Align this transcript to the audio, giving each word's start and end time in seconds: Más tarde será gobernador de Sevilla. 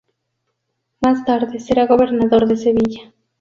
Más 0.99 1.23
tarde 1.25 1.59
será 1.59 1.85
gobernador 1.85 2.47
de 2.47 2.57
Sevilla. 2.57 3.13